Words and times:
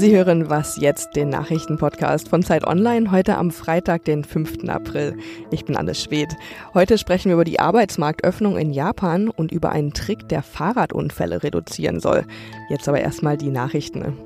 Sie 0.00 0.16
hören 0.16 0.48
Was 0.48 0.78
jetzt, 0.78 1.14
den 1.14 1.28
Nachrichtenpodcast 1.28 2.30
von 2.30 2.42
Zeit 2.42 2.66
Online, 2.66 3.10
heute 3.10 3.36
am 3.36 3.50
Freitag, 3.50 4.06
den 4.06 4.24
5. 4.24 4.66
April. 4.66 5.14
Ich 5.50 5.66
bin 5.66 5.76
Anne 5.76 5.94
Schwedt. 5.94 6.34
Heute 6.72 6.96
sprechen 6.96 7.28
wir 7.28 7.34
über 7.34 7.44
die 7.44 7.60
Arbeitsmarktöffnung 7.60 8.56
in 8.56 8.72
Japan 8.72 9.28
und 9.28 9.52
über 9.52 9.72
einen 9.72 9.92
Trick, 9.92 10.26
der 10.30 10.42
Fahrradunfälle 10.42 11.42
reduzieren 11.42 12.00
soll. 12.00 12.24
Jetzt 12.70 12.88
aber 12.88 13.02
erstmal 13.02 13.36
die 13.36 13.50
Nachrichten. 13.50 14.16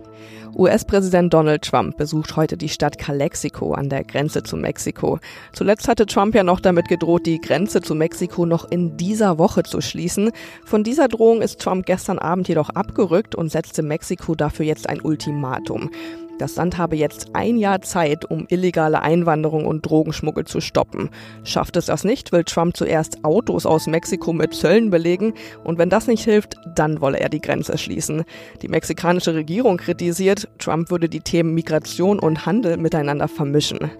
US-Präsident 0.56 1.34
Donald 1.34 1.62
Trump 1.62 1.96
besucht 1.96 2.36
heute 2.36 2.56
die 2.56 2.68
Stadt 2.68 2.98
Calexico 2.98 3.74
an 3.74 3.88
der 3.88 4.04
Grenze 4.04 4.42
zu 4.42 4.56
Mexiko. 4.56 5.18
Zuletzt 5.52 5.88
hatte 5.88 6.06
Trump 6.06 6.34
ja 6.34 6.44
noch 6.44 6.60
damit 6.60 6.88
gedroht, 6.88 7.26
die 7.26 7.40
Grenze 7.40 7.80
zu 7.80 7.94
Mexiko 7.94 8.46
noch 8.46 8.70
in 8.70 8.96
dieser 8.96 9.38
Woche 9.38 9.64
zu 9.64 9.80
schließen. 9.80 10.30
Von 10.64 10.84
dieser 10.84 11.08
Drohung 11.08 11.42
ist 11.42 11.60
Trump 11.60 11.86
gestern 11.86 12.18
Abend 12.18 12.48
jedoch 12.48 12.70
abgerückt 12.70 13.34
und 13.34 13.50
setzte 13.50 13.82
Mexiko 13.82 14.34
dafür 14.34 14.66
jetzt 14.66 14.88
ein 14.88 15.00
Ultimatum. 15.00 15.90
Das 16.38 16.56
Land 16.56 16.78
habe 16.78 16.96
jetzt 16.96 17.28
ein 17.32 17.58
Jahr 17.58 17.80
Zeit, 17.80 18.28
um 18.28 18.46
illegale 18.48 19.02
Einwanderung 19.02 19.66
und 19.66 19.82
Drogenschmuggel 19.82 20.44
zu 20.44 20.60
stoppen. 20.60 21.10
Schafft 21.44 21.76
es 21.76 21.86
das 21.86 22.02
nicht, 22.02 22.32
will 22.32 22.42
Trump 22.42 22.76
zuerst 22.76 23.24
Autos 23.24 23.66
aus 23.66 23.86
Mexiko 23.86 24.32
mit 24.32 24.52
Zöllen 24.52 24.90
belegen 24.90 25.34
und 25.62 25.78
wenn 25.78 25.90
das 25.90 26.08
nicht 26.08 26.24
hilft, 26.24 26.56
dann 26.74 27.00
wolle 27.00 27.20
er 27.20 27.28
die 27.28 27.40
Grenze 27.40 27.78
schließen. 27.78 28.24
Die 28.62 28.68
mexikanische 28.68 29.34
Regierung 29.34 29.76
kritisiert, 29.76 30.48
Trump 30.58 30.90
würde 30.90 31.08
die 31.08 31.20
Themen 31.20 31.54
Migration 31.54 32.18
und 32.18 32.46
Handel 32.46 32.78
miteinander 32.78 33.28
vermischen. 33.28 33.92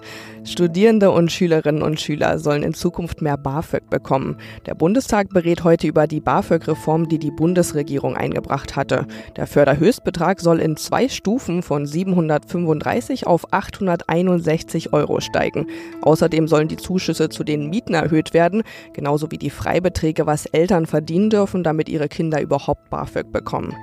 Studierende 0.43 1.11
und 1.13 1.31
Schülerinnen 1.31 1.83
und 1.83 2.01
Schüler 2.01 2.39
sollen 2.39 2.65
in 2.65 2.75
Zukunft 2.75 3.23
mehr 3.23 3.37
BAföG 3.37 3.89
bekommen. 3.89 4.37
Der 4.67 4.75
Bundestag 4.75 5.31
berät 5.31 5.65
heute 5.65 5.87
über 5.87 6.07
die 6.07 6.21
BAföG-Reform, 6.21 7.09
die 7.09 7.19
die 7.19 7.31
Bundesregierung 7.31 8.17
eingebracht 8.17 8.77
hatte. 8.77 9.07
Der 9.37 9.47
Förderhöchstbetrag 9.47 10.41
soll 10.41 10.61
in 10.61 10.77
zwei 10.77 11.09
Stufen 11.09 11.63
von 11.63 11.87
735 12.29 13.27
auf 13.27 13.53
861 13.53 14.93
Euro 14.93 15.21
steigen. 15.21 15.67
Außerdem 16.03 16.49
sollen 16.49 16.69
die 16.69 16.77
Zuschüsse 16.77 17.29
zu 17.29 17.45
den 17.45 17.71
Mieten 17.71 17.95
erhöht 17.95 18.35
werden, 18.35 18.63
genauso 18.93 19.31
wie 19.31 19.39
die 19.39 19.51
Freibeträge, 19.51 20.27
was 20.27 20.47
Eltern 20.47 20.87
verdienen 20.87 21.31
dürfen, 21.31 21.63
damit 21.65 21.89
ihre 21.89 22.09
Kinder 22.09 22.41
überhaupt 22.41 22.91
BAföG 22.91 23.33
bekommen. 23.33 23.75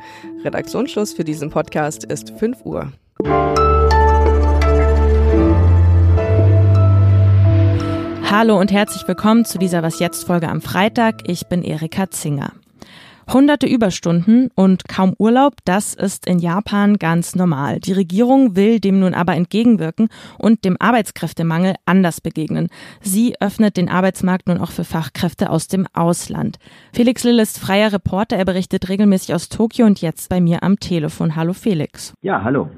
Redaktionsschluss 0.44 1.14
für 1.14 1.24
diesen 1.24 1.50
Podcast 1.50 2.04
ist 2.04 2.32
5 2.38 2.66
Uhr. 2.66 2.92
Hallo 8.32 8.58
und 8.58 8.72
herzlich 8.72 9.06
willkommen 9.08 9.44
zu 9.44 9.58
dieser 9.58 9.84
Was 9.84 10.00
jetzt 10.00 10.24
Folge 10.24 10.48
am 10.48 10.62
Freitag. 10.62 11.28
Ich 11.28 11.48
bin 11.48 11.64
Erika 11.64 12.10
Zinger. 12.10 12.54
Hunderte 13.34 13.66
Überstunden 13.66 14.50
und 14.56 14.90
kaum 14.90 15.16
Urlaub, 15.18 15.54
das 15.64 15.94
ist 15.94 16.26
in 16.26 16.40
Japan 16.40 16.98
ganz 16.98 17.34
normal. 17.34 17.80
Die 17.80 17.94
Regierung 17.94 18.58
will 18.58 18.82
dem 18.82 19.00
nun 19.00 19.14
aber 19.14 19.36
entgegenwirken 19.36 20.10
und 20.38 20.66
dem 20.66 20.76
Arbeitskräftemangel 20.80 21.76
anders 21.86 22.20
begegnen. 22.20 22.68
Sie 23.00 23.36
öffnet 23.40 23.78
den 23.78 23.88
Arbeitsmarkt 23.88 24.48
nun 24.48 24.58
auch 24.58 24.72
für 24.72 24.84
Fachkräfte 24.84 25.50
aus 25.50 25.70
dem 25.70 25.88
Ausland. 25.94 26.58
Felix 26.92 27.24
Lill 27.24 27.40
ist 27.40 27.58
freier 27.58 27.94
Reporter, 27.94 28.36
er 28.36 28.46
berichtet 28.46 28.90
regelmäßig 28.90 29.34
aus 29.34 29.48
Tokio 29.48 29.86
und 29.86 30.02
jetzt 30.02 30.28
bei 30.28 30.42
mir 30.42 30.62
am 30.64 30.80
Telefon. 30.80 31.38
Hallo 31.38 31.54
Felix. 31.54 32.14
Ja, 32.22 32.44
hallo. 32.44 32.70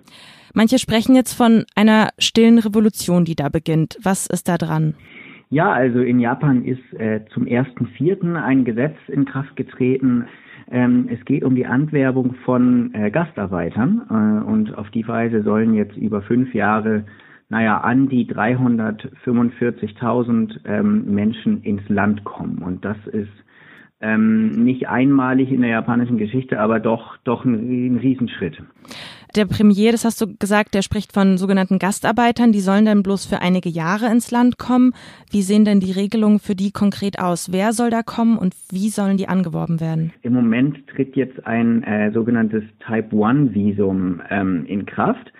Manche 0.53 0.77
sprechen 0.77 1.15
jetzt 1.15 1.33
von 1.33 1.65
einer 1.73 2.09
stillen 2.19 2.59
Revolution, 2.59 3.25
die 3.25 3.35
da 3.35 3.49
beginnt. 3.49 3.97
Was 4.03 4.27
ist 4.27 4.47
da 4.47 4.59
dran? 4.59 4.93
Ja, 5.53 5.71
also 5.71 5.99
in 5.99 6.19
Japan 6.19 6.65
ist 6.65 6.81
äh, 6.99 7.21
zum 7.31 7.45
1.4. 7.45 8.41
ein 8.41 8.65
Gesetz 8.65 8.97
in 9.07 9.25
Kraft 9.25 9.55
getreten. 9.55 10.25
Ähm, 10.71 11.07
es 11.11 11.23
geht 11.25 11.43
um 11.43 11.53
die 11.53 11.67
Anwerbung 11.67 12.33
von 12.43 12.91
äh, 12.95 13.11
Gastarbeitern 13.11 14.01
äh, 14.09 14.13
und 14.49 14.75
auf 14.75 14.89
die 14.89 15.07
Weise 15.07 15.43
sollen 15.43 15.75
jetzt 15.75 15.95
über 15.95 16.23
fünf 16.23 16.55
Jahre, 16.55 17.03
naja, 17.49 17.81
an 17.81 18.09
die 18.09 18.25
345.000 18.25 20.61
ähm, 20.65 21.13
Menschen 21.13 21.61
ins 21.61 21.87
Land 21.87 22.23
kommen. 22.23 22.63
Und 22.63 22.83
das 22.83 22.97
ist 23.11 23.29
ähm, 24.03 24.63
nicht 24.63 24.87
einmalig 24.89 25.51
in 25.51 25.61
der 25.61 25.69
japanischen 25.69 26.17
Geschichte, 26.17 26.59
aber 26.59 26.79
doch, 26.79 27.17
doch 27.23 27.45
ein, 27.45 27.93
ein 27.93 27.97
Riesenschritt. 27.97 28.61
Der 29.35 29.45
Premier, 29.45 29.91
das 29.91 30.05
hast 30.05 30.21
du 30.21 30.27
gesagt, 30.37 30.75
der 30.75 30.83
spricht 30.83 31.11
von 31.11 31.39
sogenannten 31.39 31.79
Gastarbeitern, 31.79 32.51
die 32.51 32.59
sollen 32.59 32.85
dann 32.85 33.01
bloß 33.01 33.25
für 33.25 33.41
einige 33.41 33.69
Jahre 33.69 34.11
ins 34.11 34.29
Land 34.29 34.59
kommen. 34.59 34.93
Wie 35.31 35.41
sehen 35.41 35.65
denn 35.65 35.79
die 35.79 35.91
Regelungen 35.91 36.37
für 36.37 36.53
die 36.53 36.71
konkret 36.71 37.17
aus? 37.17 37.51
Wer 37.51 37.73
soll 37.73 37.89
da 37.89 38.03
kommen 38.03 38.37
und 38.37 38.53
wie 38.69 38.89
sollen 38.89 39.17
die 39.17 39.27
angeworben 39.27 39.79
werden? 39.79 40.13
Im 40.21 40.33
Moment 40.33 40.85
tritt 40.87 41.15
jetzt 41.15 41.47
ein 41.47 41.81
äh, 41.81 42.11
sogenanntes 42.11 42.63
Type-1-Visum 42.85 44.21
ähm, 44.29 44.65
in 44.67 44.85
Kraft. 44.85 45.33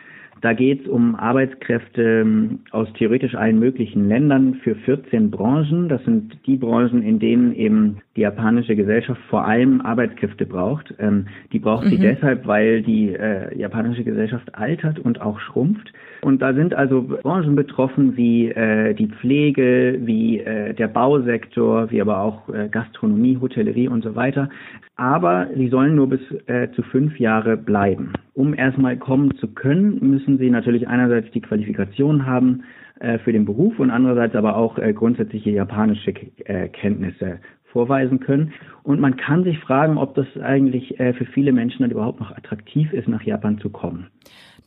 Da 0.44 0.52
geht 0.52 0.81
es 0.81 0.88
um 0.90 1.16
Arbeitskräfte 1.16 2.02
ähm, 2.04 2.59
aus 2.72 2.92
theoretisch 2.98 3.34
allen 3.34 3.59
möglichen 3.59 4.09
Ländern 4.09 4.56
für 4.56 4.76
14 4.76 5.31
Branchen. 5.31 5.88
Das 5.88 6.04
sind 6.04 6.38
die 6.46 6.58
Branchen, 6.58 7.02
in 7.02 7.18
denen 7.18 7.56
eben 7.56 8.00
die 8.18 8.22
japanische 8.22 8.76
Gesellschaft 8.76 9.22
vor 9.30 9.46
allem 9.46 9.80
Arbeitskräfte 9.80 10.46
braucht. 10.46 10.94
Ähm, 11.00 11.28
die 11.54 11.59
braucht 11.59 11.86
mhm. 11.86 11.92
sie 11.92 11.98
deshalb, 12.00 12.46
weil 12.46 12.81
die 12.81 13.14
äh, 13.14 13.58
japanische 13.58 14.04
Gesellschaft 14.04 14.54
altert 14.54 15.00
und 15.00 15.22
auch 15.22 15.40
schrumpft. 15.40 15.94
Und 16.24 16.42
da 16.42 16.54
sind 16.54 16.74
also 16.74 17.04
Branchen 17.04 17.56
betroffen 17.56 18.18
wie 18.18 18.50
äh, 18.50 18.94
die 18.96 19.08
Pflege, 19.08 19.98
wie 20.02 20.40
äh, 20.40 20.74
der 20.74 20.90
Bausektor, 20.90 21.90
wie 21.90 22.02
aber 22.02 22.20
auch 22.20 22.50
äh, 22.50 22.68
Gastronomie, 22.68 23.38
Hotellerie 23.40 23.88
und 23.88 24.04
so 24.04 24.14
weiter. 24.16 24.50
Aber 24.96 25.48
sie 25.56 25.70
sollen 25.70 25.96
nur 25.96 26.09
bis 26.09 26.22
äh, 26.46 26.70
zu 26.76 26.84
fünf 26.84 27.20
Jahre 27.20 27.58
bleiben. 27.58 28.14
Um 28.34 28.54
erstmal 28.54 28.98
kommen 28.98 29.36
zu 29.38 29.48
können, 29.48 29.98
müssen 30.08 30.38
sie 30.38 30.52
natürlich 30.52 30.88
einerseits 30.88 31.31
die 31.31 31.42
Qualifikation 31.42 32.26
haben 32.26 32.64
äh, 33.00 33.18
für 33.20 33.34
den 33.34 33.46
Beruf 33.46 33.80
und 33.80 33.90
andererseits 33.90 34.36
aber 34.36 34.56
auch 34.56 34.78
äh, 34.78 34.94
grundsätzliche 34.94 35.50
japanische 35.50 36.14
äh, 36.46 36.70
Kenntnisse 36.70 37.40
vorweisen 37.72 38.20
können. 38.20 38.54
Und 38.84 39.00
man 39.00 39.18
kann 39.18 39.44
sich 39.44 39.59
fragen, 39.59 39.98
ob 39.98 40.14
das 40.16 40.28
eigentlich 40.42 41.00
äh, 41.00 41.14
für 41.14 41.25
viele 41.25 41.52
Menschen 41.52 41.81
dann 41.81 41.92
überhaupt 41.92 42.20
noch 42.20 42.31
attraktiv 42.31 42.94
ist, 42.94 43.08
nach 43.08 43.24
Japan 43.24 43.58
zu 43.58 43.70
kommen. 43.70 44.08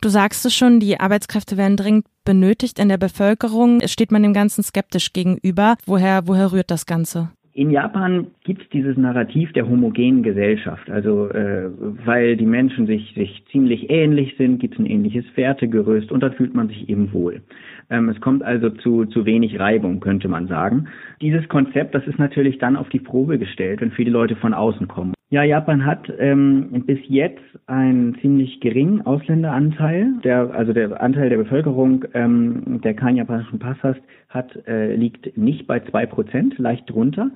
Du 0.03 0.08
sagst 0.10 0.44
es 0.44 0.54
schon, 0.54 0.81
die 0.81 1.00
Arbeitskräfte 1.00 1.56
werden 1.56 1.76
dringend 1.76 2.06
benötigt 2.25 2.78
in 2.78 2.88
der 2.88 2.98
Bevölkerung. 2.98 3.81
Steht 3.87 4.12
man 4.12 4.22
dem 4.22 4.34
Ganzen 4.34 4.62
skeptisch 4.62 5.12
gegenüber? 5.12 5.76
Woher, 5.87 6.26
woher 6.26 6.53
rührt 6.53 6.70
das 6.70 6.84
Ganze? 6.84 7.31
In 7.56 7.71
Japan 7.71 8.27
gibt 8.44 8.61
es 8.61 8.69
dieses 8.69 8.99
Narrativ 8.99 9.50
der 9.55 9.67
homogenen 9.67 10.22
Gesellschaft. 10.22 10.91
Also 10.91 11.31
äh, 11.31 11.71
weil 12.05 12.37
die 12.37 12.44
Menschen 12.44 12.87
sich, 12.87 13.15
sich 13.15 13.44
ziemlich 13.50 13.89
ähnlich 13.89 14.34
sind, 14.37 14.59
gibt 14.59 14.75
es 14.75 14.81
ein 14.81 14.84
ähnliches 14.84 15.25
Wertegerüst 15.37 16.12
und 16.12 16.22
dann 16.22 16.34
fühlt 16.34 16.53
man 16.53 16.69
sich 16.69 16.87
eben 16.91 17.15
wohl. 17.15 17.41
Ähm, 17.89 18.11
es 18.11 18.21
kommt 18.21 18.43
also 18.43 18.69
zu, 18.69 19.06
zu 19.06 19.25
wenig 19.25 19.59
Reibung, 19.59 20.00
könnte 20.00 20.28
man 20.28 20.49
sagen. 20.49 20.89
Dieses 21.22 21.49
Konzept, 21.49 21.94
das 21.94 22.06
ist 22.06 22.19
natürlich 22.19 22.59
dann 22.59 22.77
auf 22.77 22.91
die 22.91 23.00
Probe 23.00 23.39
gestellt, 23.39 23.81
wenn 23.81 23.91
viele 23.91 24.11
Leute 24.11 24.37
von 24.37 24.53
außen 24.53 24.87
kommen. 24.87 25.16
Ja, 25.28 25.42
Japan 25.42 25.84
hat 25.84 26.09
ähm, 26.20 26.84
bis 26.87 27.00
jetzt 27.09 27.42
einen 27.66 28.16
ziemlich 28.20 28.60
geringen 28.60 29.04
Ausländeranteil. 29.04 30.12
Der, 30.22 30.54
also 30.54 30.72
der 30.72 31.00
Anteil 31.00 31.31
der 31.31 31.38
Bevölkerung, 31.38 32.04
ähm, 32.14 32.81
der 32.82 32.94
keinen 32.94 33.16
japanischen 33.16 33.59
Pass 33.59 33.76
hat, 33.82 33.97
hat 34.28 34.54
äh, 34.69 34.94
liegt 34.94 35.37
nicht 35.37 35.66
bei 35.66 35.81
zwei 35.81 36.06
Prozent, 36.06 36.56
leicht 36.59 36.88
drunter, 36.88 37.31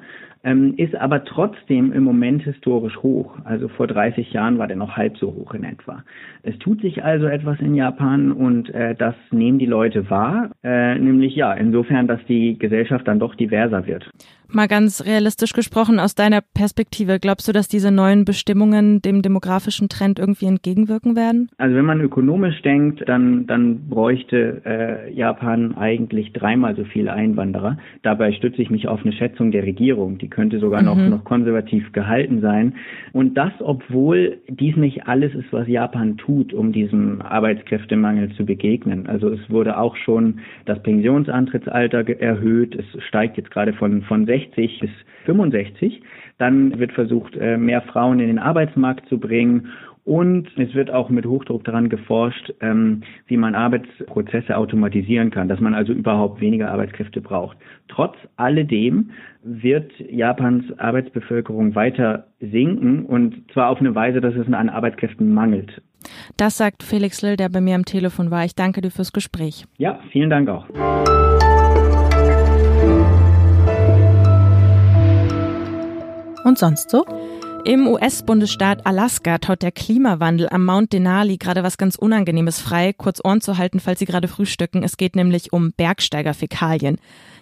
ähm, 0.44 0.74
ist 0.76 0.94
aber 0.94 1.24
trotzdem 1.24 1.92
im 1.92 2.04
Moment 2.04 2.42
historisch 2.42 2.96
hoch. 2.98 3.36
Also 3.44 3.68
vor 3.68 3.86
30 3.86 4.32
Jahren 4.32 4.58
war 4.58 4.68
der 4.68 4.76
noch 4.76 4.96
halb 4.96 5.18
so 5.18 5.34
hoch 5.34 5.52
in 5.54 5.64
etwa. 5.64 6.04
Es 6.42 6.56
tut 6.58 6.80
sich 6.82 7.02
also 7.02 7.26
etwas 7.26 7.58
in 7.60 7.74
Japan 7.74 8.32
und 8.32 8.70
äh, 8.70 8.94
das 8.94 9.14
nehmen 9.30 9.58
die 9.58 9.66
Leute 9.66 10.08
wahr, 10.10 10.50
äh, 10.62 10.94
nämlich 10.96 11.34
ja, 11.34 11.52
insofern, 11.54 12.06
dass 12.06 12.20
die 12.28 12.58
Gesellschaft 12.58 13.08
dann 13.08 13.18
doch 13.18 13.34
diverser 13.34 13.86
wird. 13.86 14.08
Mal 14.52 14.66
ganz 14.66 15.04
realistisch 15.04 15.52
gesprochen, 15.52 16.00
aus 16.00 16.16
deiner 16.16 16.40
Perspektive, 16.40 17.20
glaubst 17.20 17.46
du, 17.46 17.52
dass 17.52 17.68
diese 17.80 17.90
neuen 17.90 18.26
Bestimmungen 18.26 19.00
dem 19.00 19.22
demografischen 19.22 19.88
Trend 19.88 20.18
irgendwie 20.18 20.44
entgegenwirken 20.44 21.16
werden? 21.16 21.48
Also 21.56 21.74
wenn 21.74 21.86
man 21.86 22.02
ökonomisch 22.02 22.60
denkt, 22.60 23.02
dann, 23.08 23.46
dann 23.46 23.88
bräuchte 23.88 24.60
äh, 24.66 25.12
Japan 25.14 25.74
eigentlich 25.76 26.34
dreimal 26.34 26.76
so 26.76 26.84
viele 26.84 27.14
Einwanderer. 27.14 27.78
Dabei 28.02 28.32
stütze 28.32 28.60
ich 28.60 28.68
mich 28.68 28.86
auf 28.86 29.00
eine 29.02 29.14
Schätzung 29.14 29.50
der 29.50 29.62
Regierung. 29.62 30.18
Die 30.18 30.28
könnte 30.28 30.58
sogar 30.58 30.82
noch, 30.82 30.96
mhm. 30.96 31.08
noch 31.08 31.24
konservativ 31.24 31.90
gehalten 31.92 32.42
sein. 32.42 32.74
Und 33.12 33.34
das, 33.38 33.52
obwohl 33.60 34.36
dies 34.48 34.76
nicht 34.76 35.08
alles 35.08 35.34
ist, 35.34 35.50
was 35.52 35.66
Japan 35.66 36.18
tut, 36.18 36.52
um 36.52 36.72
diesem 36.72 37.22
Arbeitskräftemangel 37.22 38.30
zu 38.36 38.44
begegnen. 38.44 39.06
Also 39.06 39.30
es 39.30 39.40
wurde 39.48 39.78
auch 39.78 39.96
schon 39.96 40.40
das 40.66 40.82
Pensionsantrittsalter 40.82 42.06
erhöht. 42.20 42.74
Es 42.74 43.02
steigt 43.04 43.38
jetzt 43.38 43.50
gerade 43.50 43.72
von, 43.72 44.02
von 44.02 44.26
60 44.26 44.50
60 44.50 44.80
bis 44.80 44.90
65. 45.26 46.02
Dann 46.40 46.78
wird 46.78 46.92
versucht, 46.92 47.36
äh, 47.36 47.58
mehr 47.58 47.82
Frauen 47.82 48.18
in 48.18 48.28
den 48.28 48.38
Arbeitsmarkt 48.38 49.06
zu 49.08 49.18
bringen 49.18 49.68
und 50.04 50.48
es 50.56 50.74
wird 50.74 50.90
auch 50.90 51.10
mit 51.10 51.26
Hochdruck 51.26 51.64
daran 51.64 51.90
geforscht, 51.90 52.52
ähm, 52.60 53.02
wie 53.26 53.36
man 53.36 53.54
Arbeitsprozesse 53.54 54.56
automatisieren 54.56 55.30
kann, 55.30 55.48
dass 55.48 55.60
man 55.60 55.74
also 55.74 55.92
überhaupt 55.92 56.40
weniger 56.40 56.70
Arbeitskräfte 56.70 57.20
braucht. 57.20 57.58
Trotz 57.88 58.16
alledem 58.36 59.10
wird 59.42 59.92
Japans 59.98 60.64
Arbeitsbevölkerung 60.78 61.74
weiter 61.74 62.26
sinken 62.40 63.04
und 63.04 63.52
zwar 63.52 63.68
auf 63.68 63.78
eine 63.80 63.94
Weise, 63.94 64.20
dass 64.22 64.34
es 64.34 64.50
an 64.50 64.70
Arbeitskräften 64.70 65.32
mangelt. 65.34 65.82
Das 66.38 66.56
sagt 66.56 66.82
Felix 66.82 67.20
Lill, 67.20 67.36
der 67.36 67.50
bei 67.50 67.60
mir 67.60 67.74
am 67.74 67.84
Telefon 67.84 68.30
war. 68.30 68.44
Ich 68.46 68.54
danke 68.54 68.80
dir 68.80 68.90
fürs 68.90 69.12
Gespräch. 69.12 69.66
Ja, 69.76 70.00
vielen 70.10 70.30
Dank 70.30 70.48
auch. 70.48 70.66
Und 76.50 76.58
sonst 76.58 76.90
so? 76.90 77.04
Im 77.64 77.86
US-Bundesstaat 77.86 78.84
Alaska 78.84 79.38
taut 79.38 79.62
der 79.62 79.70
Klimawandel 79.70 80.48
am 80.48 80.64
Mount 80.64 80.92
Denali 80.92 81.36
gerade 81.36 81.62
was 81.62 81.78
ganz 81.78 81.94
Unangenehmes 81.94 82.58
frei, 82.58 82.92
kurz 82.92 83.20
Ohren 83.22 83.40
zu 83.40 83.56
halten, 83.56 83.78
falls 83.78 84.00
Sie 84.00 84.04
gerade 84.04 84.26
frühstücken. 84.26 84.82
Es 84.82 84.96
geht 84.96 85.14
nämlich 85.14 85.52
um 85.52 85.70
Bergsteigerfäkalien. 85.70 86.96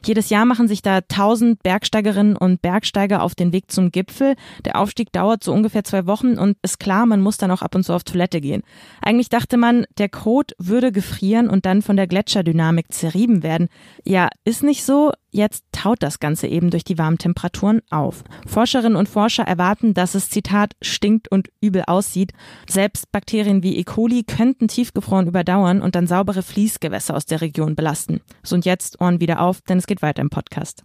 Jedes 0.04 0.28
Jahr 0.28 0.44
machen 0.44 0.68
sich 0.68 0.82
da 0.82 1.00
tausend 1.00 1.62
Bergsteigerinnen 1.62 2.36
und 2.36 2.60
Bergsteiger 2.60 3.22
auf 3.22 3.34
den 3.34 3.52
Weg 3.52 3.70
zum 3.70 3.90
Gipfel. 3.90 4.34
Der 4.64 4.76
Aufstieg 4.76 5.12
dauert 5.12 5.42
so 5.42 5.52
ungefähr 5.52 5.84
zwei 5.84 6.06
Wochen 6.06 6.36
und 6.36 6.58
ist 6.62 6.78
klar, 6.78 7.06
man 7.06 7.22
muss 7.22 7.38
dann 7.38 7.50
auch 7.50 7.62
ab 7.62 7.74
und 7.74 7.84
zu 7.84 7.94
auf 7.94 8.04
Toilette 8.04 8.40
gehen. 8.40 8.62
Eigentlich 9.00 9.30
dachte 9.30 9.56
man, 9.56 9.86
der 9.96 10.08
Kot 10.08 10.52
würde 10.58 10.92
gefrieren 10.92 11.48
und 11.48 11.64
dann 11.64 11.80
von 11.80 11.96
der 11.96 12.06
Gletscherdynamik 12.06 12.92
zerrieben 12.92 13.42
werden. 13.42 13.68
Ja, 14.04 14.28
ist 14.44 14.62
nicht 14.62 14.84
so. 14.84 15.12
Jetzt 15.30 15.64
taut 15.78 16.02
das 16.02 16.18
Ganze 16.18 16.48
eben 16.48 16.70
durch 16.70 16.84
die 16.84 16.98
warmen 16.98 17.18
Temperaturen 17.18 17.82
auf. 17.90 18.24
Forscherinnen 18.46 18.96
und 18.96 19.08
Forscher 19.08 19.44
erwarten, 19.44 19.94
dass 19.94 20.14
es, 20.14 20.28
Zitat, 20.28 20.74
stinkt 20.82 21.30
und 21.30 21.50
übel 21.60 21.84
aussieht. 21.86 22.32
Selbst 22.68 23.12
Bakterien 23.12 23.62
wie 23.62 23.76
E. 23.76 23.84
coli 23.84 24.24
könnten 24.24 24.66
tiefgefroren 24.66 25.28
überdauern 25.28 25.80
und 25.80 25.94
dann 25.94 26.06
saubere 26.08 26.42
Fließgewässer 26.42 27.14
aus 27.14 27.26
der 27.26 27.40
Region 27.40 27.76
belasten. 27.76 28.20
So 28.42 28.56
und 28.56 28.64
jetzt 28.64 29.00
Ohren 29.00 29.20
wieder 29.20 29.40
auf, 29.40 29.60
denn 29.62 29.78
es 29.78 29.86
geht 29.86 30.02
weiter 30.02 30.20
im 30.20 30.30
Podcast. 30.30 30.82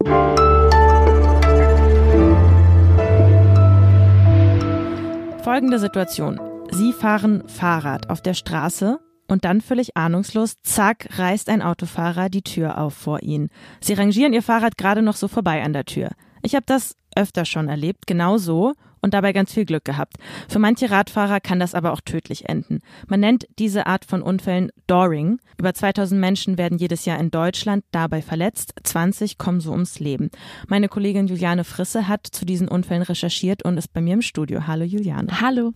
Folgende 5.42 5.78
Situation. 5.78 6.40
Sie 6.70 6.92
fahren 6.92 7.42
Fahrrad 7.48 8.10
auf 8.10 8.22
der 8.22 8.34
Straße 8.34 8.98
und 9.28 9.44
dann 9.44 9.60
völlig 9.60 9.96
ahnungslos, 9.96 10.56
zack, 10.62 11.08
reißt 11.18 11.48
ein 11.48 11.62
Autofahrer 11.62 12.28
die 12.28 12.42
Tür 12.42 12.78
auf 12.78 12.94
vor 12.94 13.22
ihnen. 13.22 13.48
Sie 13.80 13.94
rangieren 13.94 14.32
ihr 14.32 14.42
Fahrrad 14.42 14.76
gerade 14.76 15.02
noch 15.02 15.16
so 15.16 15.28
vorbei 15.28 15.62
an 15.62 15.72
der 15.72 15.84
Tür. 15.84 16.10
Ich 16.42 16.54
habe 16.54 16.66
das 16.66 16.96
öfter 17.16 17.44
schon 17.44 17.68
erlebt, 17.68 18.06
genau 18.06 18.38
so 18.38 18.74
und 19.04 19.12
dabei 19.12 19.34
ganz 19.34 19.52
viel 19.52 19.66
Glück 19.66 19.84
gehabt. 19.84 20.16
Für 20.48 20.58
manche 20.58 20.90
Radfahrer 20.90 21.38
kann 21.38 21.60
das 21.60 21.74
aber 21.74 21.92
auch 21.92 22.00
tödlich 22.00 22.48
enden. 22.48 22.80
Man 23.06 23.20
nennt 23.20 23.46
diese 23.58 23.86
Art 23.86 24.06
von 24.06 24.22
Unfällen 24.22 24.70
Doring. 24.86 25.38
Über 25.58 25.74
2000 25.74 26.18
Menschen 26.18 26.56
werden 26.56 26.78
jedes 26.78 27.04
Jahr 27.04 27.20
in 27.20 27.30
Deutschland 27.30 27.84
dabei 27.92 28.22
verletzt, 28.22 28.74
20 28.82 29.36
kommen 29.36 29.60
so 29.60 29.72
ums 29.72 30.00
Leben. 30.00 30.30
Meine 30.68 30.88
Kollegin 30.88 31.26
Juliane 31.26 31.64
Frisse 31.64 32.08
hat 32.08 32.26
zu 32.26 32.46
diesen 32.46 32.66
Unfällen 32.66 33.02
recherchiert 33.02 33.62
und 33.62 33.76
ist 33.76 33.92
bei 33.92 34.00
mir 34.00 34.14
im 34.14 34.22
Studio. 34.22 34.66
Hallo 34.66 34.84
Juliane. 34.84 35.40
Hallo. 35.40 35.74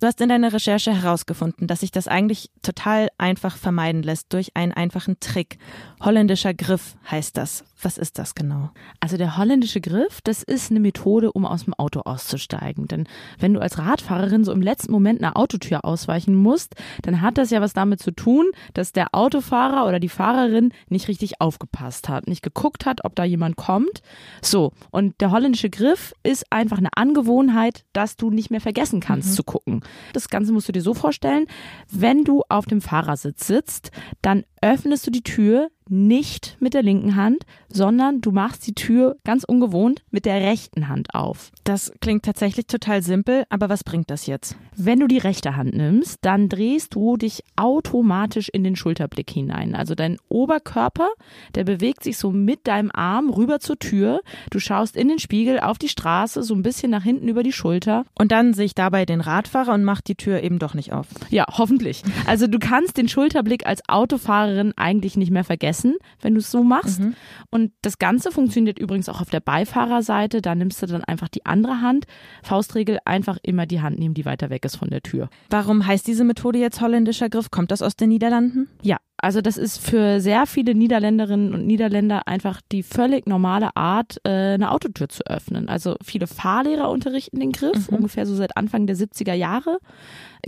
Du 0.00 0.06
hast 0.06 0.20
in 0.20 0.28
deiner 0.28 0.52
Recherche 0.52 0.94
herausgefunden, 0.94 1.66
dass 1.66 1.80
sich 1.80 1.90
das 1.90 2.06
eigentlich 2.06 2.50
total 2.62 3.08
einfach 3.18 3.56
vermeiden 3.56 4.04
lässt 4.04 4.32
durch 4.32 4.54
einen 4.54 4.72
einfachen 4.72 5.18
Trick. 5.18 5.58
Holländischer 6.00 6.54
Griff 6.54 6.94
heißt 7.10 7.36
das. 7.36 7.64
Was 7.80 7.96
ist 7.96 8.18
das 8.18 8.34
genau? 8.34 8.70
Also 8.98 9.16
der 9.16 9.36
holländische 9.36 9.80
Griff, 9.80 10.20
das 10.22 10.42
ist 10.42 10.70
eine 10.70 10.80
Methode, 10.80 11.32
um 11.32 11.46
aus 11.46 11.64
dem 11.64 11.74
Auto 11.74 12.00
auszusteigen. 12.00 12.88
Denn 12.88 13.06
wenn 13.38 13.54
du 13.54 13.60
als 13.60 13.78
Radfahrerin 13.78 14.44
so 14.44 14.52
im 14.52 14.62
letzten 14.62 14.90
Moment 14.90 15.22
einer 15.22 15.36
Autotür 15.36 15.84
ausweichen 15.84 16.34
musst, 16.34 16.74
dann 17.02 17.20
hat 17.20 17.38
das 17.38 17.50
ja 17.50 17.60
was 17.60 17.74
damit 17.74 18.00
zu 18.00 18.10
tun, 18.10 18.46
dass 18.74 18.92
der 18.92 19.14
Autofahrer 19.14 19.86
oder 19.86 20.00
die 20.00 20.08
Fahrerin 20.08 20.72
nicht 20.88 21.06
richtig 21.06 21.40
aufgepasst 21.40 22.08
hat, 22.08 22.26
nicht 22.26 22.42
geguckt 22.42 22.84
hat, 22.84 23.04
ob 23.04 23.14
da 23.14 23.22
jemand 23.22 23.56
kommt. 23.56 24.02
So, 24.42 24.72
und 24.90 25.20
der 25.20 25.30
holländische 25.30 25.70
Griff 25.70 26.14
ist 26.24 26.50
einfach 26.50 26.78
eine 26.78 26.90
Angewohnheit, 26.96 27.84
dass 27.92 28.16
du 28.16 28.30
nicht 28.30 28.50
mehr 28.50 28.60
vergessen 28.60 29.00
kannst 29.00 29.30
mhm. 29.30 29.34
zu 29.34 29.44
gucken. 29.44 29.80
Das 30.12 30.28
Ganze 30.28 30.52
musst 30.52 30.68
du 30.68 30.72
dir 30.72 30.82
so 30.82 30.94
vorstellen, 30.94 31.46
wenn 31.90 32.24
du 32.24 32.42
auf 32.48 32.66
dem 32.66 32.80
Fahrersitz 32.80 33.46
sitzt, 33.46 33.92
dann 34.20 34.44
öffnest 34.62 35.06
du 35.06 35.10
die 35.10 35.22
Tür 35.22 35.68
nicht 35.90 36.56
mit 36.60 36.74
der 36.74 36.82
linken 36.82 37.16
Hand, 37.16 37.44
sondern 37.68 38.20
du 38.20 38.30
machst 38.30 38.66
die 38.66 38.74
Tür 38.74 39.16
ganz 39.24 39.44
ungewohnt 39.44 40.02
mit 40.10 40.24
der 40.24 40.40
rechten 40.40 40.88
Hand 40.88 41.14
auf. 41.14 41.50
Das 41.64 41.92
klingt 42.00 42.24
tatsächlich 42.24 42.66
total 42.66 43.02
simpel, 43.02 43.44
aber 43.50 43.68
was 43.68 43.84
bringt 43.84 44.10
das 44.10 44.26
jetzt? 44.26 44.56
Wenn 44.76 45.00
du 45.00 45.06
die 45.06 45.18
rechte 45.18 45.56
Hand 45.56 45.74
nimmst, 45.74 46.18
dann 46.22 46.48
drehst 46.48 46.94
du 46.94 47.16
dich 47.16 47.42
automatisch 47.56 48.48
in 48.48 48.64
den 48.64 48.76
Schulterblick 48.76 49.30
hinein. 49.30 49.74
Also 49.74 49.94
dein 49.94 50.18
Oberkörper, 50.28 51.08
der 51.54 51.64
bewegt 51.64 52.04
sich 52.04 52.16
so 52.16 52.30
mit 52.30 52.66
deinem 52.66 52.90
Arm 52.92 53.30
rüber 53.30 53.60
zur 53.60 53.78
Tür. 53.78 54.20
Du 54.50 54.60
schaust 54.60 54.96
in 54.96 55.08
den 55.08 55.18
Spiegel 55.18 55.60
auf 55.60 55.78
die 55.78 55.88
Straße, 55.88 56.42
so 56.42 56.54
ein 56.54 56.62
bisschen 56.62 56.90
nach 56.90 57.02
hinten 57.02 57.28
über 57.28 57.42
die 57.42 57.52
Schulter. 57.52 58.04
Und 58.18 58.32
dann 58.32 58.54
sehe 58.54 58.66
ich 58.66 58.74
dabei 58.74 59.04
den 59.04 59.20
Radfahrer 59.20 59.74
und 59.74 59.84
mache 59.84 60.02
die 60.06 60.14
Tür 60.14 60.42
eben 60.42 60.58
doch 60.58 60.74
nicht 60.74 60.92
auf. 60.92 61.06
Ja, 61.30 61.46
hoffentlich. 61.50 62.02
Also 62.26 62.46
du 62.46 62.58
kannst 62.58 62.96
den 62.96 63.08
Schulterblick 63.08 63.66
als 63.66 63.82
Autofahrerin 63.88 64.72
eigentlich 64.76 65.16
nicht 65.16 65.30
mehr 65.30 65.44
vergessen 65.44 65.77
essen, 65.78 65.96
wenn 66.20 66.34
du 66.34 66.40
es 66.40 66.50
so 66.50 66.62
machst. 66.62 67.00
Mhm. 67.00 67.14
Und 67.50 67.72
das 67.82 67.98
Ganze 67.98 68.30
funktioniert 68.30 68.78
übrigens 68.78 69.08
auch 69.08 69.20
auf 69.20 69.30
der 69.30 69.40
Beifahrerseite. 69.40 70.42
Da 70.42 70.54
nimmst 70.54 70.82
du 70.82 70.86
dann 70.86 71.04
einfach 71.04 71.28
die 71.28 71.46
andere 71.46 71.80
Hand. 71.80 72.06
Faustregel, 72.42 72.98
einfach 73.04 73.38
immer 73.42 73.66
die 73.66 73.80
Hand 73.80 73.98
nehmen, 73.98 74.14
die 74.14 74.24
weiter 74.24 74.50
weg 74.50 74.64
ist 74.64 74.76
von 74.76 74.90
der 74.90 75.02
Tür. 75.02 75.28
Warum 75.50 75.86
heißt 75.86 76.06
diese 76.06 76.24
Methode 76.24 76.58
jetzt 76.58 76.80
holländischer 76.80 77.28
Griff? 77.28 77.50
Kommt 77.50 77.70
das 77.70 77.82
aus 77.82 77.96
den 77.96 78.08
Niederlanden? 78.10 78.68
Ja, 78.82 78.98
also 79.20 79.40
das 79.40 79.56
ist 79.56 79.78
für 79.78 80.20
sehr 80.20 80.46
viele 80.46 80.74
Niederländerinnen 80.74 81.52
und 81.52 81.66
Niederländer 81.66 82.28
einfach 82.28 82.60
die 82.70 82.82
völlig 82.82 83.26
normale 83.26 83.76
Art, 83.76 84.20
äh, 84.24 84.54
eine 84.54 84.70
Autotür 84.70 85.08
zu 85.08 85.26
öffnen. 85.26 85.68
Also 85.68 85.96
viele 86.02 86.26
Fahrlehrer 86.26 86.88
unterrichten 86.88 87.40
den 87.40 87.52
Griff, 87.52 87.90
mhm. 87.90 87.98
ungefähr 87.98 88.26
so 88.26 88.34
seit 88.34 88.56
Anfang 88.56 88.86
der 88.86 88.96
70er 88.96 89.34
Jahre. 89.34 89.78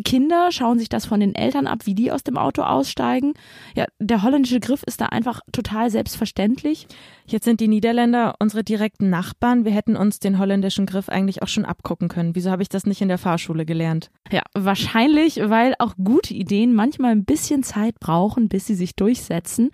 Kinder 0.05 0.53
schauen 0.53 0.79
sich 0.79 0.89
das 0.89 1.07
von 1.07 1.21
den 1.21 1.35
Eltern 1.35 1.67
ab, 1.67 1.81
wie 1.85 1.95
die 1.95 2.13
aus 2.13 2.23
dem 2.23 2.39
Auto 2.39 2.63
aussteigen. 2.63 3.35
Ja, 3.75 3.87
der 3.99 4.23
holländische 4.23 4.61
Griff 4.61 4.83
ist 4.85 5.01
da 5.01 5.07
einfach 5.07 5.41
total 5.53 5.91
selbstverständlich. 5.91 6.87
Jetzt 7.27 7.45
sind 7.45 7.61
die 7.61 7.69
Niederländer 7.69 8.37
unsere 8.39 8.65
direkten 8.65 9.11
Nachbarn. 9.11 9.65
Wir 9.65 9.73
hätten 9.73 9.97
uns 9.97 10.21
den 10.21 10.39
holländischen 10.39 10.87
Griff 10.87 11.09
eigentlich 11.09 11.43
auch 11.43 11.49
schon 11.49 11.65
abgucken 11.65 12.09
können. 12.09 12.35
Wieso 12.35 12.51
habe 12.51 12.63
ich 12.63 12.69
das 12.69 12.87
nicht 12.87 13.01
in 13.01 13.09
der 13.09 13.19
Fahrschule 13.19 13.65
gelernt? 13.65 14.11
Ja, 14.31 14.43
wahrscheinlich, 14.55 15.41
weil 15.45 15.75
auch 15.79 15.95
gute 16.03 16.35
Ideen 16.35 16.75
manchmal 16.75 17.13
ein 17.13 17.25
bisschen 17.25 17.63
Zeit 17.63 17.99
brauchen, 18.01 18.49
bis 18.49 18.60
sie 18.65 18.75
sich 18.75 18.95
durchsetzen. 18.97 19.71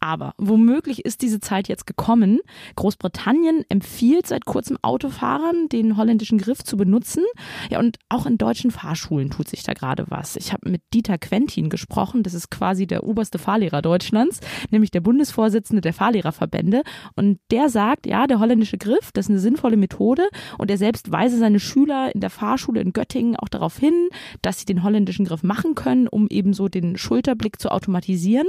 Aber 0.00 0.34
womöglich 0.38 1.04
ist 1.04 1.20
diese 1.20 1.40
Zeit 1.40 1.68
jetzt 1.68 1.86
gekommen. 1.86 2.40
Großbritannien 2.74 3.64
empfiehlt 3.68 4.26
seit 4.26 4.46
kurzem 4.46 4.78
Autofahrern, 4.80 5.68
den 5.68 5.98
holländischen 5.98 6.38
Griff 6.38 6.64
zu 6.64 6.78
benutzen. 6.78 7.22
Ja, 7.70 7.78
und 7.78 7.98
auch 8.08 8.24
in 8.24 8.38
deutschen 8.38 8.70
Fahrschulen 8.70 9.28
tut 9.28 9.48
sich 9.48 9.62
da 9.62 9.74
gerade 9.74 10.06
was. 10.08 10.36
Ich 10.36 10.54
habe 10.54 10.70
mit 10.70 10.80
Dieter 10.94 11.18
Quentin 11.18 11.68
gesprochen. 11.68 12.22
Das 12.22 12.32
ist 12.32 12.50
quasi 12.50 12.86
der 12.86 13.04
oberste 13.04 13.38
Fahrlehrer 13.38 13.82
Deutschlands, 13.82 14.40
nämlich 14.70 14.90
der 14.90 15.00
Bundesvorsitzende 15.00 15.82
der 15.82 15.92
Fahrlehrerverbände. 15.92 16.82
Und 17.14 17.38
der 17.50 17.68
sagt, 17.68 18.06
ja, 18.06 18.26
der 18.26 18.38
holländische 18.38 18.78
Griff, 18.78 19.12
das 19.12 19.26
ist 19.26 19.30
eine 19.30 19.38
sinnvolle 19.38 19.76
Methode. 19.76 20.22
Und 20.56 20.70
er 20.70 20.78
selbst 20.78 21.12
weise 21.12 21.36
seine 21.36 21.60
Schüler 21.60 22.14
in 22.14 22.22
der 22.22 22.30
Fahrschule 22.30 22.80
in 22.80 22.94
Göttingen 22.94 23.36
auch 23.36 23.48
darauf 23.48 23.76
hin, 23.76 24.08
dass 24.40 24.60
sie 24.60 24.64
den 24.64 24.82
holländischen 24.82 25.26
Griff 25.26 25.42
machen 25.42 25.74
können, 25.74 26.08
um 26.08 26.26
eben 26.28 26.54
so 26.54 26.68
den 26.68 26.96
Schulterblick 26.96 27.60
zu 27.60 27.70
automatisieren. 27.70 28.46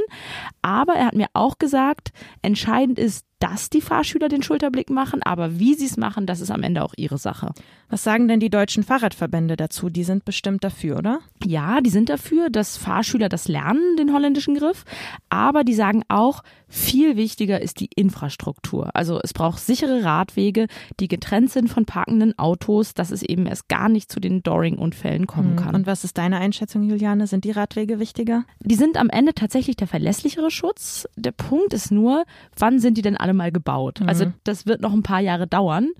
Aber 0.61 0.93
er 0.93 1.07
hat 1.07 1.15
mir 1.15 1.27
auch 1.33 1.40
auch 1.41 1.57
gesagt, 1.57 2.11
entscheidend 2.41 2.99
ist 2.99 3.25
dass 3.41 3.69
die 3.71 3.81
Fahrschüler 3.81 4.29
den 4.29 4.43
Schulterblick 4.43 4.89
machen, 4.89 5.21
aber 5.23 5.59
wie 5.59 5.73
sie 5.73 5.87
es 5.87 5.97
machen, 5.97 6.27
das 6.27 6.39
ist 6.41 6.51
am 6.51 6.63
Ende 6.63 6.83
auch 6.83 6.93
ihre 6.95 7.17
Sache. 7.17 7.51
Was 7.89 8.03
sagen 8.03 8.27
denn 8.27 8.39
die 8.39 8.51
deutschen 8.51 8.83
Fahrradverbände 8.83 9.57
dazu? 9.57 9.89
Die 9.89 10.03
sind 10.03 10.23
bestimmt 10.25 10.63
dafür, 10.63 10.97
oder? 10.97 11.19
Ja, 11.43 11.81
die 11.81 11.89
sind 11.89 12.09
dafür, 12.09 12.49
dass 12.49 12.77
Fahrschüler 12.77 13.29
das 13.29 13.47
lernen, 13.47 13.97
den 13.97 14.13
holländischen 14.13 14.55
Griff, 14.55 14.85
aber 15.29 15.63
die 15.63 15.73
sagen 15.73 16.03
auch, 16.07 16.43
viel 16.71 17.17
wichtiger 17.17 17.61
ist 17.61 17.81
die 17.81 17.89
Infrastruktur. 17.93 18.91
Also 18.93 19.19
es 19.21 19.33
braucht 19.33 19.59
sichere 19.59 20.05
Radwege, 20.05 20.67
die 21.01 21.09
getrennt 21.09 21.51
sind 21.51 21.67
von 21.67 21.85
parkenden 21.85 22.39
Autos, 22.39 22.93
dass 22.93 23.11
es 23.11 23.23
eben 23.23 23.45
erst 23.45 23.67
gar 23.67 23.89
nicht 23.89 24.09
zu 24.09 24.21
den 24.21 24.41
Doring-Unfällen 24.41 25.27
kommen 25.27 25.57
hm. 25.57 25.65
kann. 25.65 25.75
Und 25.75 25.85
was 25.85 26.05
ist 26.05 26.17
deine 26.17 26.37
Einschätzung, 26.37 26.83
Juliane? 26.83 27.27
Sind 27.27 27.43
die 27.43 27.51
Radwege 27.51 27.99
wichtiger? 27.99 28.45
Die 28.61 28.75
sind 28.75 28.95
am 28.95 29.09
Ende 29.09 29.33
tatsächlich 29.33 29.75
der 29.75 29.87
verlässlichere 29.87 30.49
Schutz. 30.49 31.09
Der 31.17 31.33
Punkt 31.33 31.73
ist 31.73 31.91
nur, 31.91 32.23
wann 32.57 32.79
sind 32.79 32.97
die 32.97 33.01
denn 33.01 33.17
alle 33.17 33.30
gerade 33.31 33.33
mal 33.33 33.51
gebaut. 33.51 34.01
Mhm. 34.01 34.09
Also 34.09 34.25
das 34.43 34.65
wird 34.65 34.81
noch 34.81 34.93
ein 34.93 35.03
paar 35.03 35.19
Jahre 35.19 35.47
dauern. 35.47 35.91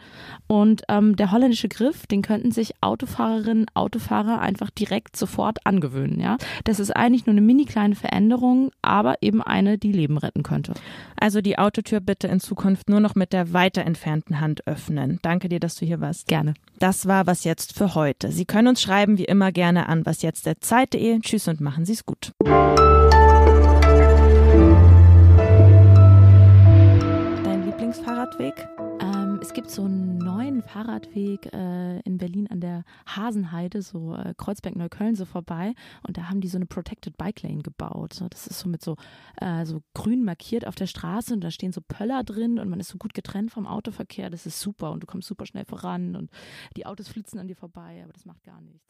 Und 0.47 0.83
ähm, 0.89 1.15
der 1.15 1.31
holländische 1.31 1.69
Griff, 1.69 2.07
den 2.07 2.21
könnten 2.21 2.51
sich 2.51 2.73
Autofahrerinnen, 2.81 3.67
Autofahrer 3.73 4.39
einfach 4.39 4.69
direkt 4.69 5.15
sofort 5.15 5.65
angewöhnen. 5.65 6.19
Ja, 6.19 6.37
das 6.63 6.79
ist 6.79 6.91
eigentlich 6.91 7.25
nur 7.25 7.33
eine 7.33 7.41
mini 7.41 7.65
kleine 7.65 7.95
Veränderung, 7.95 8.71
aber 8.81 9.15
eben 9.21 9.41
eine, 9.41 9.77
die 9.77 9.91
Leben 9.91 10.17
retten 10.17 10.43
könnte. 10.43 10.73
Also 11.19 11.41
die 11.41 11.57
Autotür 11.57 11.99
bitte 11.99 12.27
in 12.27 12.39
Zukunft 12.39 12.89
nur 12.89 12.99
noch 12.99 13.15
mit 13.15 13.33
der 13.33 13.53
weiter 13.53 13.83
entfernten 13.83 14.39
Hand 14.39 14.67
öffnen. 14.67 15.19
Danke 15.21 15.49
dir, 15.49 15.59
dass 15.59 15.75
du 15.75 15.85
hier 15.85 16.01
warst. 16.01 16.27
Gerne. 16.27 16.53
Das 16.79 17.05
war 17.05 17.27
was 17.27 17.43
jetzt 17.43 17.77
für 17.77 17.95
heute. 17.95 18.31
Sie 18.31 18.45
können 18.45 18.67
uns 18.67 18.81
schreiben 18.81 19.17
wie 19.17 19.25
immer 19.25 19.51
gerne 19.51 19.87
an 19.87 20.05
wasjetzt@zeit.de. 20.05 21.19
Tschüss 21.19 21.47
und 21.47 21.61
machen 21.61 21.85
Sie 21.85 21.93
es 21.93 22.05
gut. 22.05 22.31
So 29.71 29.85
einen 29.85 30.17
neuen 30.17 30.61
Fahrradweg 30.61 31.45
äh, 31.53 31.99
in 32.01 32.17
Berlin 32.17 32.47
an 32.47 32.59
der 32.59 32.83
Hasenheide, 33.05 33.81
so 33.81 34.13
äh, 34.15 34.33
Kreuzberg-Neukölln 34.35 35.15
so 35.15 35.23
vorbei 35.23 35.75
und 36.05 36.17
da 36.17 36.29
haben 36.29 36.41
die 36.41 36.49
so 36.49 36.57
eine 36.57 36.65
Protected 36.65 37.17
Bike 37.17 37.41
Lane 37.41 37.61
gebaut. 37.61 38.13
So, 38.13 38.27
das 38.27 38.47
ist 38.47 38.59
so 38.59 38.67
mit 38.67 38.83
so, 38.83 38.97
äh, 39.37 39.65
so 39.65 39.81
grün 39.93 40.25
markiert 40.25 40.67
auf 40.67 40.75
der 40.75 40.87
Straße 40.87 41.33
und 41.33 41.41
da 41.41 41.51
stehen 41.51 41.71
so 41.71 41.79
Pöller 41.79 42.25
drin 42.25 42.59
und 42.59 42.67
man 42.67 42.81
ist 42.81 42.89
so 42.89 42.97
gut 42.97 43.13
getrennt 43.13 43.51
vom 43.51 43.65
Autoverkehr. 43.65 44.29
Das 44.29 44.45
ist 44.45 44.59
super 44.59 44.91
und 44.91 45.03
du 45.03 45.07
kommst 45.07 45.29
super 45.29 45.45
schnell 45.45 45.65
voran 45.65 46.17
und 46.17 46.29
die 46.75 46.85
Autos 46.85 47.07
flitzen 47.07 47.39
an 47.39 47.47
dir 47.47 47.55
vorbei, 47.55 48.01
aber 48.03 48.11
das 48.11 48.25
macht 48.25 48.43
gar 48.43 48.59
nichts. 48.59 48.85